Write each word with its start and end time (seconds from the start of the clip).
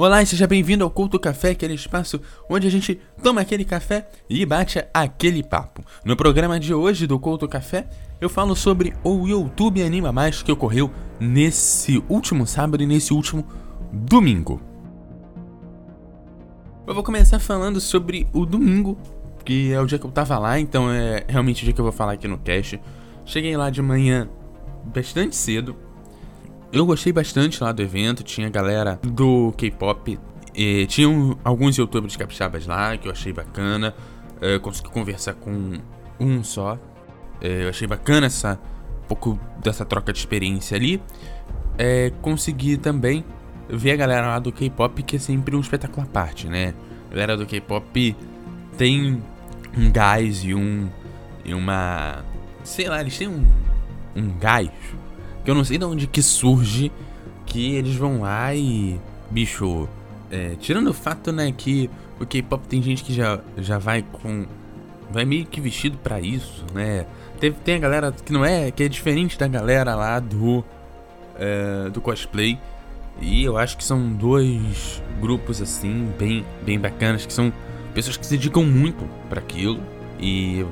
Olá 0.00 0.22
e 0.22 0.26
seja 0.26 0.46
bem-vindo 0.46 0.84
ao 0.84 0.90
Culto 0.90 1.18
Café, 1.18 1.50
aquele 1.50 1.74
espaço 1.74 2.20
onde 2.48 2.68
a 2.68 2.70
gente 2.70 3.00
toma 3.20 3.40
aquele 3.40 3.64
café 3.64 4.08
e 4.30 4.46
bate 4.46 4.80
aquele 4.94 5.42
papo. 5.42 5.84
No 6.04 6.16
programa 6.16 6.60
de 6.60 6.72
hoje 6.72 7.04
do 7.04 7.18
Culto 7.18 7.48
Café, 7.48 7.88
eu 8.20 8.28
falo 8.28 8.54
sobre 8.54 8.94
o 9.02 9.26
YouTube 9.26 9.82
Anima 9.82 10.12
Mais 10.12 10.40
que 10.40 10.52
ocorreu 10.52 10.88
nesse 11.18 12.00
último 12.08 12.46
sábado 12.46 12.80
e 12.80 12.86
nesse 12.86 13.12
último 13.12 13.44
domingo. 13.92 14.62
Eu 16.86 16.94
vou 16.94 17.02
começar 17.02 17.40
falando 17.40 17.80
sobre 17.80 18.28
o 18.32 18.46
domingo, 18.46 18.96
que 19.44 19.72
é 19.72 19.80
o 19.80 19.86
dia 19.86 19.98
que 19.98 20.06
eu 20.06 20.12
tava 20.12 20.38
lá, 20.38 20.60
então 20.60 20.88
é 20.92 21.24
realmente 21.26 21.62
o 21.62 21.64
dia 21.64 21.74
que 21.74 21.80
eu 21.80 21.84
vou 21.84 21.92
falar 21.92 22.12
aqui 22.12 22.28
no 22.28 22.38
cast. 22.38 22.80
Cheguei 23.24 23.56
lá 23.56 23.68
de 23.68 23.82
manhã 23.82 24.28
bastante 24.84 25.34
cedo, 25.34 25.74
eu 26.72 26.84
gostei 26.84 27.12
bastante 27.12 27.62
lá 27.62 27.72
do 27.72 27.82
evento, 27.82 28.22
tinha 28.22 28.48
galera 28.50 28.98
do 29.02 29.52
K-pop, 29.56 30.18
tinha 30.88 31.08
alguns 31.44 31.76
youtubers 31.76 32.16
capixabas 32.16 32.66
lá 32.66 32.96
que 32.96 33.08
eu 33.08 33.12
achei 33.12 33.32
bacana. 33.32 33.94
Eu 34.40 34.60
consegui 34.60 34.90
conversar 34.90 35.34
com 35.34 35.74
um 36.18 36.42
só. 36.42 36.78
Eu 37.40 37.68
achei 37.68 37.86
bacana 37.86 38.26
essa 38.26 38.58
um 39.04 39.06
pouco 39.08 39.40
dessa 39.62 39.84
troca 39.84 40.12
de 40.12 40.18
experiência 40.18 40.76
ali. 40.76 41.00
É, 41.76 42.12
consegui 42.20 42.76
também 42.76 43.24
ver 43.68 43.92
a 43.92 43.96
galera 43.96 44.26
lá 44.26 44.38
do 44.38 44.50
K-pop, 44.50 45.02
que 45.02 45.16
é 45.16 45.18
sempre 45.18 45.54
um 45.54 45.60
espetáculo 45.60 46.02
à 46.02 46.06
parte, 46.06 46.48
né? 46.48 46.74
A 47.06 47.10
galera 47.10 47.36
do 47.36 47.46
K-pop 47.46 48.16
tem 48.76 49.22
um 49.76 49.90
gás 49.90 50.42
e 50.44 50.54
um. 50.54 50.88
e 51.44 51.54
uma. 51.54 52.24
sei 52.64 52.88
lá, 52.88 53.00
eles 53.00 53.16
têm 53.16 53.28
um. 53.28 53.46
um 54.16 54.38
gás 54.38 54.70
que 55.48 55.50
eu 55.50 55.54
não 55.54 55.64
sei 55.64 55.78
de 55.78 55.84
onde 55.86 56.06
que 56.06 56.22
surge 56.22 56.92
que 57.46 57.74
eles 57.74 57.96
vão 57.96 58.20
lá 58.20 58.54
e. 58.54 59.00
Bicho. 59.30 59.88
É, 60.30 60.54
tirando 60.60 60.88
o 60.88 60.92
fato, 60.92 61.32
né, 61.32 61.50
que 61.56 61.88
o 62.20 62.26
K-pop 62.26 62.68
tem 62.68 62.82
gente 62.82 63.02
que 63.02 63.14
já, 63.14 63.40
já 63.56 63.78
vai 63.78 64.02
com. 64.02 64.44
Vai 65.10 65.24
meio 65.24 65.46
que 65.46 65.58
vestido 65.58 65.96
para 65.96 66.20
isso, 66.20 66.66
né? 66.74 67.06
Tem, 67.40 67.50
tem 67.50 67.76
a 67.76 67.78
galera 67.78 68.12
que 68.12 68.30
não 68.30 68.44
é. 68.44 68.70
que 68.70 68.82
é 68.82 68.88
diferente 68.90 69.38
da 69.38 69.48
galera 69.48 69.94
lá 69.94 70.20
do. 70.20 70.62
É, 71.38 71.88
do 71.88 72.02
cosplay. 72.02 72.58
E 73.18 73.42
eu 73.42 73.56
acho 73.56 73.78
que 73.78 73.84
são 73.84 74.06
dois 74.12 75.02
grupos 75.18 75.62
assim, 75.62 76.12
bem, 76.18 76.44
bem 76.62 76.78
bacanas, 76.78 77.24
que 77.24 77.32
são 77.32 77.50
pessoas 77.94 78.18
que 78.18 78.26
se 78.26 78.36
dedicam 78.36 78.64
muito 78.64 79.02
para 79.30 79.40
aquilo. 79.40 79.80
E 80.20 80.62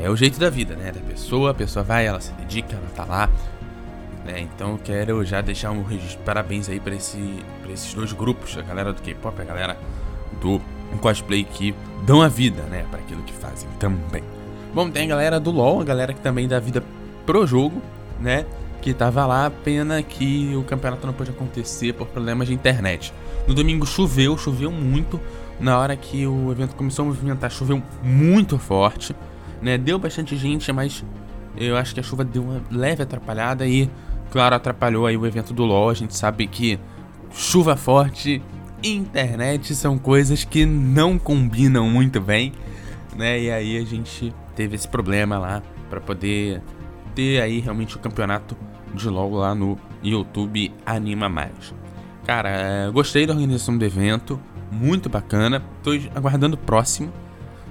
é 0.00 0.08
o 0.08 0.16
jeito 0.16 0.40
da 0.40 0.48
vida, 0.48 0.74
né? 0.74 0.90
Da 0.90 1.00
pessoa, 1.02 1.50
a 1.50 1.54
pessoa 1.54 1.82
vai, 1.82 2.06
ela 2.06 2.18
se 2.18 2.32
dedica, 2.32 2.76
ela 2.76 2.88
tá 2.96 3.04
lá 3.04 3.30
né? 4.26 4.40
Então 4.40 4.72
eu 4.72 4.78
quero 4.78 5.24
já 5.24 5.40
deixar 5.40 5.70
um 5.70 5.84
parabéns 6.24 6.68
aí 6.68 6.80
para 6.80 6.94
esse, 6.94 7.42
pra 7.62 7.72
esses 7.72 7.94
dois 7.94 8.12
grupos, 8.12 8.58
a 8.58 8.62
galera 8.62 8.92
do 8.92 9.00
K-pop, 9.00 9.40
a 9.40 9.44
galera 9.44 9.78
do 10.40 10.60
cosplay 11.00 11.44
que 11.44 11.74
dão 12.04 12.22
a 12.22 12.28
vida, 12.28 12.62
né, 12.64 12.84
para 12.90 13.00
aquilo 13.00 13.22
que 13.22 13.32
fazem 13.32 13.68
também. 13.78 14.22
Bom, 14.74 14.90
tem 14.90 15.04
a 15.04 15.06
galera 15.06 15.40
do 15.40 15.50
LoL, 15.50 15.80
a 15.80 15.84
galera 15.84 16.12
que 16.12 16.20
também 16.20 16.46
dá 16.46 16.58
vida 16.58 16.82
pro 17.24 17.46
jogo, 17.46 17.80
né? 18.20 18.44
Que 18.82 18.92
tava 18.92 19.24
lá, 19.24 19.50
pena 19.50 20.02
que 20.02 20.54
o 20.54 20.62
campeonato 20.62 21.06
não 21.06 21.14
pôde 21.14 21.30
acontecer 21.30 21.94
por 21.94 22.06
problemas 22.06 22.46
de 22.46 22.54
internet. 22.54 23.12
No 23.48 23.54
domingo 23.54 23.86
choveu, 23.86 24.36
choveu 24.36 24.70
muito. 24.70 25.20
Na 25.58 25.78
hora 25.78 25.96
que 25.96 26.26
o 26.26 26.52
evento 26.52 26.76
começou 26.76 27.04
a 27.04 27.08
movimentar, 27.08 27.50
choveu 27.50 27.82
muito 28.02 28.58
forte, 28.58 29.16
né? 29.62 29.78
Deu 29.78 29.98
bastante 29.98 30.36
gente, 30.36 30.70
mas 30.72 31.02
eu 31.56 31.76
acho 31.76 31.94
que 31.94 32.00
a 32.00 32.02
chuva 32.02 32.22
deu 32.22 32.42
uma 32.42 32.62
leve 32.70 33.02
atrapalhada 33.02 33.66
e 33.66 33.88
Claro, 34.30 34.54
atrapalhou 34.54 35.06
aí 35.06 35.16
o 35.16 35.26
evento 35.26 35.52
do 35.54 35.64
LoL. 35.64 35.90
A 35.90 35.94
gente 35.94 36.16
sabe 36.16 36.46
que 36.46 36.78
chuva 37.32 37.76
forte 37.76 38.42
e 38.82 38.94
internet 38.94 39.74
são 39.74 39.98
coisas 39.98 40.44
que 40.44 40.66
não 40.66 41.18
combinam 41.18 41.88
muito 41.88 42.20
bem, 42.20 42.52
né? 43.16 43.40
E 43.40 43.50
aí 43.50 43.78
a 43.78 43.84
gente 43.84 44.34
teve 44.54 44.74
esse 44.74 44.88
problema 44.88 45.38
lá 45.38 45.62
para 45.88 46.00
poder 46.00 46.62
ter 47.14 47.40
aí 47.40 47.60
realmente 47.60 47.96
o 47.96 47.98
campeonato 47.98 48.56
de 48.94 49.08
LoL 49.08 49.34
lá 49.34 49.54
no 49.54 49.78
YouTube 50.02 50.72
Anima 50.84 51.28
Mais. 51.28 51.74
Cara, 52.24 52.48
é, 52.50 52.90
gostei 52.90 53.26
da 53.26 53.32
organização 53.32 53.76
do 53.76 53.84
evento, 53.84 54.40
muito 54.70 55.08
bacana. 55.08 55.62
Tô 55.82 55.92
aguardando 56.14 56.54
o 56.56 56.58
próximo. 56.58 57.12